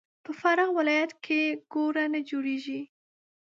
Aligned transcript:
په 0.23 0.31
فراه 0.39 0.71
ولایت 0.77 1.11
کې 1.25 1.39
ګوړه 1.73 2.05
نه 2.13 2.19
جوړیږي. 2.29 2.81